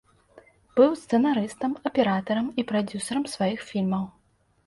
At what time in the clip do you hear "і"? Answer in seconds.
2.63-2.67